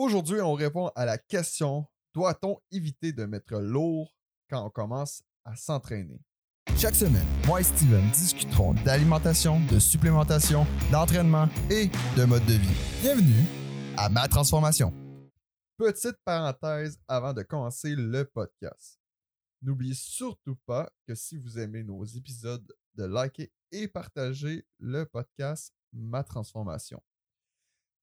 [0.00, 4.14] Aujourd'hui, on répond à la question doit-on éviter de mettre lourd
[4.48, 6.22] quand on commence à s'entraîner?
[6.76, 13.00] Chaque semaine, moi et Steven discuterons d'alimentation, de supplémentation, d'entraînement et de mode de vie.
[13.02, 13.44] Bienvenue
[13.96, 14.94] à ma transformation.
[15.76, 19.00] Petite parenthèse avant de commencer le podcast.
[19.62, 25.74] N'oubliez surtout pas que si vous aimez nos épisodes, de liker et partager le podcast
[25.92, 27.02] Ma Transformation.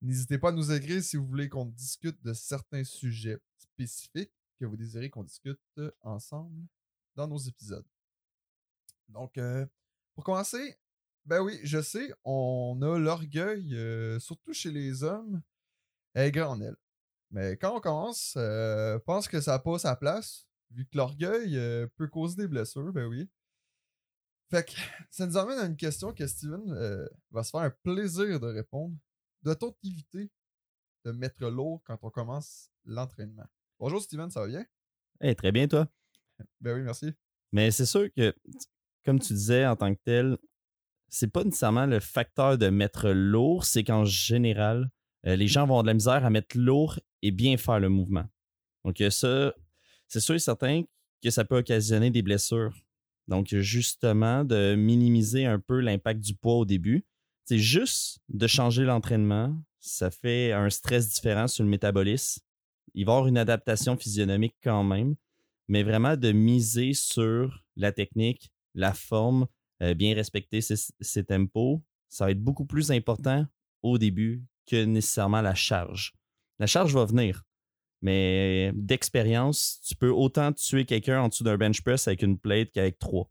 [0.02, 4.66] N'hésitez pas à nous écrire si vous voulez qu'on discute de certains sujets spécifiques que
[4.66, 5.60] vous désirez qu'on discute
[6.02, 6.68] ensemble
[7.16, 7.86] dans nos épisodes.
[9.10, 9.66] Donc, euh,
[10.14, 10.78] pour commencer,
[11.26, 15.42] ben oui, je sais, on a l'orgueil, euh, surtout chez les hommes,
[16.16, 16.78] grand en elle.
[17.32, 21.60] Mais quand on commence, euh, pense que ça n'a pas sa place, vu que l'orgueil
[21.96, 23.30] peut causer des blessures, ben oui.
[24.50, 24.74] Fait que
[25.10, 28.96] ça nous amène à une question que Steven va se faire un plaisir de répondre.
[29.46, 30.32] Doit-on éviter
[31.06, 33.46] de mettre l'eau quand on commence l'entraînement?
[33.78, 34.66] Bonjour Steven, ça va bien?
[35.22, 35.88] Eh, très bien, toi.
[36.60, 37.14] Ben oui, merci.
[37.52, 38.36] Mais c'est sûr que,
[39.06, 40.40] comme tu disais en tant que tel,
[41.10, 44.90] c'est pas nécessairement le facteur de mettre lourd, c'est qu'en général,
[45.28, 47.90] euh, les gens vont avoir de la misère à mettre lourd et bien faire le
[47.90, 48.26] mouvement.
[48.84, 49.54] Donc, ça,
[50.08, 50.86] c'est sûr et certain
[51.22, 52.76] que ça peut occasionner des blessures.
[53.28, 57.06] Donc, justement, de minimiser un peu l'impact du poids au début.
[57.46, 62.42] C'est juste de changer l'entraînement, ça fait un stress différent sur le métabolisme.
[62.96, 65.16] Il va y avoir une adaptation physionomique quand même,
[65.68, 69.46] mais vraiment de miser sur la technique, la forme,
[69.84, 73.46] euh, bien respecter ses, tempos, ça va être beaucoup plus important
[73.84, 76.14] au début que nécessairement la charge.
[76.58, 77.44] La charge va venir,
[78.02, 82.72] mais d'expérience, tu peux autant tuer quelqu'un en dessous d'un bench press avec une plate
[82.72, 83.30] qu'avec trois.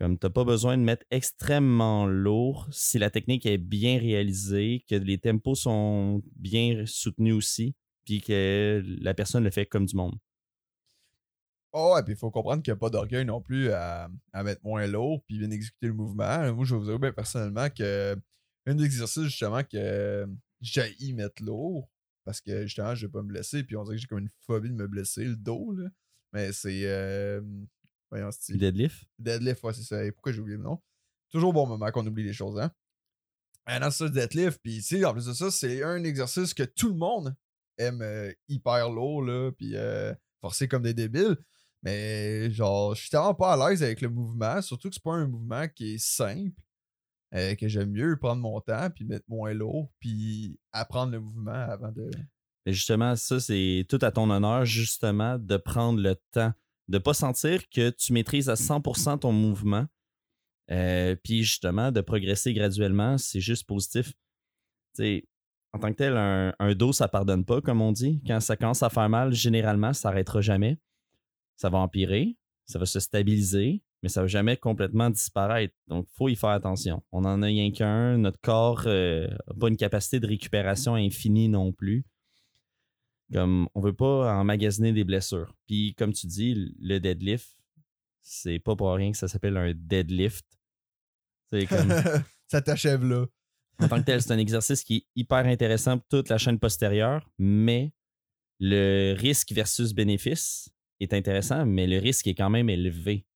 [0.00, 4.84] Comme tu n'as pas besoin de mettre extrêmement lourd si la technique est bien réalisée,
[4.88, 9.96] que les tempos sont bien soutenus aussi, puis que la personne le fait comme du
[9.96, 10.18] monde.
[11.72, 14.08] Oh, et puis il faut comprendre qu'il n'y a pas d'orgueil non plus à,
[14.44, 16.52] mettre moins lourd, puis bien exécuter le mouvement.
[16.54, 18.16] Moi, je vous dire ben, personnellement que
[18.66, 20.26] un des exercices justement que
[20.60, 21.90] j'ai mettre lourd,
[22.24, 24.30] parce que justement, je vais pas me blesser, puis on dirait que j'ai comme une
[24.46, 25.88] phobie de me blesser, le dos, là.
[26.32, 27.40] Mais c'est euh,
[28.14, 29.04] Voyons, Deadlift?
[29.18, 30.00] Deadlift, ouais, c'est ça.
[30.12, 30.80] pourquoi j'ai oublié le nom?
[31.30, 32.70] Toujours bon moment qu'on oublie les choses, hein?
[33.66, 34.60] Un c'est ça, deadlift.
[34.62, 37.34] Puis, tu en plus de ça, c'est un exercice que tout le monde
[37.76, 41.36] aime euh, hyper lourd, là, puis euh, forcer comme des débiles.
[41.82, 45.14] Mais, genre, je suis tellement pas à l'aise avec le mouvement, surtout que c'est pas
[45.14, 46.62] un mouvement qui est simple,
[47.34, 51.50] euh, que j'aime mieux prendre mon temps, puis mettre moins lourd, puis apprendre le mouvement
[51.50, 52.08] avant de.
[52.64, 56.54] Mais justement, ça, c'est tout à ton honneur, justement, de prendre le temps
[56.88, 59.86] de ne pas sentir que tu maîtrises à 100% ton mouvement.
[60.70, 64.12] Euh, puis justement, de progresser graduellement, c'est juste positif.
[64.94, 65.26] sais,
[65.72, 68.22] en tant que tel, un, dos, ça pardonne pas, comme on dit.
[68.26, 70.78] Quand ça commence à faire mal, généralement, ça n'arrêtera jamais.
[71.56, 75.74] Ça va empirer, ça va se stabiliser, mais ça va jamais complètement disparaître.
[75.88, 77.02] Donc, il faut y faire attention.
[77.10, 78.18] On en a rien qu'un.
[78.18, 82.04] Notre corps n'a euh, pas une capacité de récupération infinie non plus.
[83.32, 85.54] Comme on veut pas emmagasiner des blessures.
[85.66, 87.56] Puis comme tu dis, le deadlift,
[88.20, 90.46] c'est pas pour rien que ça s'appelle un deadlift.
[91.50, 91.88] C'est comme
[92.48, 93.26] ça t'achève là.
[93.80, 96.58] en tant que tel, c'est un exercice qui est hyper intéressant pour toute la chaîne
[96.58, 97.92] postérieure, mais
[98.60, 100.70] le risque versus bénéfice
[101.00, 103.26] est intéressant, mais le risque est quand même élevé.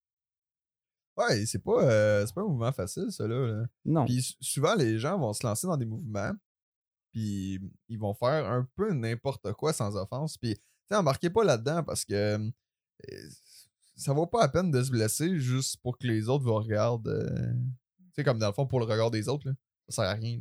[1.17, 3.65] Ouais, c'est pas, euh, pas un mouvement facile, ça là.
[3.85, 4.05] Non.
[4.05, 6.33] Puis souvent, les gens vont se lancer dans des mouvements
[7.19, 10.37] ils vont faire un peu n'importe quoi sans offense.
[10.39, 10.57] Puis,
[10.91, 12.39] tu embarquez pas là-dedans parce que
[13.97, 17.31] ça vaut pas la peine de se blesser juste pour que les autres vous regardent.
[17.99, 19.55] Tu sais, comme dans le fond, pour le regard des autres, là,
[19.89, 20.39] ça sert à rien.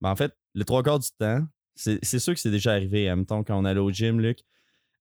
[0.00, 3.04] Ben, en fait, le trois quarts du temps, c'est sûr que c'est déjà arrivé.
[3.06, 4.40] Même temps, quand on allait au gym, Luc,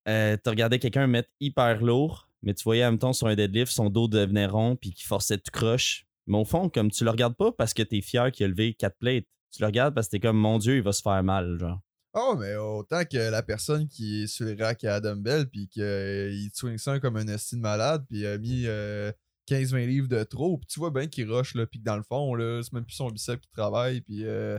[0.07, 3.89] euh, tu regardais quelqu'un mettre hyper lourd, mais tu voyais temps sur un deadlift, son
[3.89, 6.05] dos devenait rond puis qu'il forçait tout croche.
[6.27, 8.47] Mais au fond, comme tu le regardes pas parce que tu es fier qu'il a
[8.47, 9.25] levé quatre plates,
[9.57, 11.79] tu le regardes parce que t'es comme, mon Dieu, il va se faire mal, genre.
[12.13, 15.83] Oh, mais autant que la personne qui est sur le rack à Dumbbell, puis qu'il
[15.83, 20.23] euh, swing ça comme un estime malade, puis il a mis 15-20 euh, livres de
[20.23, 22.73] trop, puis tu vois bien qu'il rush, là, puis que dans le fond, là, c'est
[22.73, 24.57] même plus son bicep qui travaille, puis euh,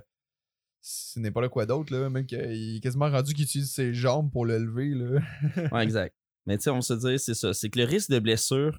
[0.81, 4.31] ce n'est pas quoi d'autre, là, même qu'il est quasiment rendu qu'il utilise ses jambes
[4.31, 5.21] pour le lever, là.
[5.73, 6.15] ouais, exact.
[6.47, 8.79] Mais tu sais, on se dit, c'est ça, c'est que le risque de blessure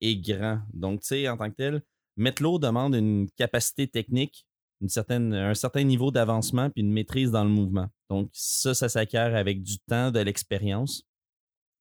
[0.00, 0.60] est grand.
[0.74, 1.82] Donc, tu sais, en tant que tel,
[2.16, 4.46] mettre l'eau demande une capacité technique
[4.82, 7.88] un certain niveau d'avancement puis une maîtrise dans le mouvement.
[8.08, 11.04] Donc, ça, ça s'acquiert avec du temps, de l'expérience.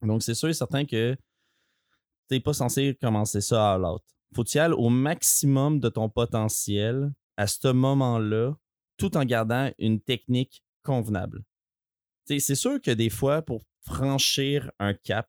[0.02, 4.06] Donc, c'est sûr et certain que tu n'es pas censé commencer ça à l'autre.
[4.36, 8.54] Faut y aller au maximum de ton potentiel à ce moment-là,
[8.98, 11.44] tout en gardant une technique convenable.
[12.26, 15.28] c'est sûr que des fois, pour franchir un cap,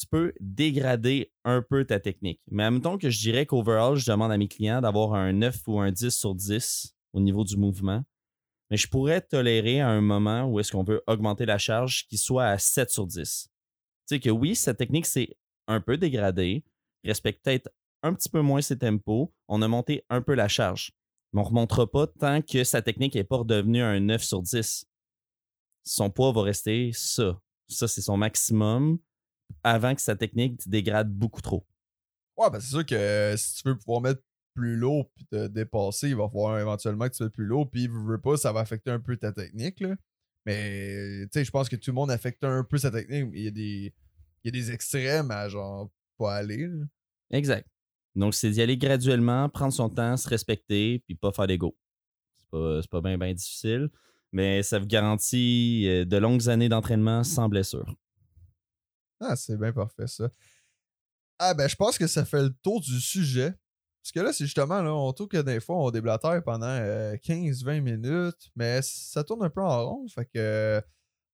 [0.00, 2.40] tu peux dégrader un peu ta technique.
[2.50, 5.78] Mais temps que je dirais qu'overall, je demande à mes clients d'avoir un 9 ou
[5.78, 8.02] un 10 sur 10 au niveau du mouvement.
[8.70, 12.16] Mais je pourrais tolérer à un moment où est-ce qu'on veut augmenter la charge qui
[12.16, 13.48] soit à 7 sur 10.
[13.50, 13.50] Tu
[14.06, 15.36] sais que oui, cette technique, c'est
[15.66, 16.64] un peu dégradé,
[17.04, 17.68] respecte peut-être
[18.02, 20.92] un petit peu moins ses tempos, on a monté un peu la charge.
[21.34, 24.40] Mais on ne remontera pas tant que sa technique n'est pas redevenue un 9 sur
[24.40, 24.86] 10.
[25.84, 27.38] Son poids va rester ça.
[27.68, 28.98] Ça, c'est son maximum
[29.62, 31.66] avant que sa technique dégrade beaucoup trop.
[32.36, 34.22] Ouais, ben c'est sûr que euh, si tu veux pouvoir mettre
[34.54, 37.88] plus lourd puis te dépasser, il va falloir éventuellement que tu mettes plus lourd, puis
[37.88, 39.80] veux pas, ça va affecter un peu ta technique.
[39.80, 39.94] Là.
[40.46, 43.30] Mais tu sais, je pense que tout le monde affecte un peu sa technique.
[43.34, 43.94] Il y a des,
[44.42, 46.68] il y a des extrêmes à genre pas aller.
[47.30, 47.66] Exact.
[48.16, 51.76] Donc, c'est d'y aller graduellement, prendre son temps, se respecter, puis pas faire d'ego.
[52.38, 53.88] C'est pas, pas bien ben difficile,
[54.32, 57.94] mais ça vous garantit euh, de longues années d'entraînement sans blessure.
[59.20, 60.28] Ah, c'est bien parfait, ça.
[61.38, 63.54] Ah, ben, je pense que ça fait le tour du sujet.
[64.02, 67.68] Parce que là, c'est justement, là, on trouve que des fois, on déblatère pendant 15-20
[67.68, 70.08] euh, minutes, mais ça tourne un peu en rond.
[70.08, 70.82] Fait que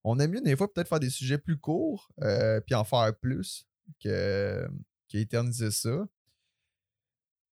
[0.04, 3.12] on aime mieux des fois peut-être faire des sujets plus courts, euh, puis en faire
[3.20, 3.68] plus
[4.00, 4.68] que,
[5.08, 6.06] qu'éterniser ça.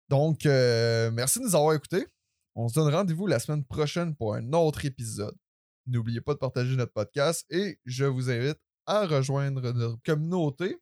[0.08, 2.06] Donc, euh, merci de nous avoir écoutés.
[2.54, 5.36] On se donne rendez-vous la semaine prochaine pour un autre épisode.
[5.86, 10.78] N'oubliez pas de partager notre podcast et je vous invite à rejoindre notre communauté.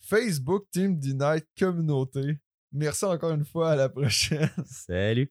[0.00, 2.38] Facebook Team D-Night Communauté.
[2.72, 3.72] Merci encore une fois.
[3.72, 4.50] À la prochaine.
[4.66, 5.30] Salut.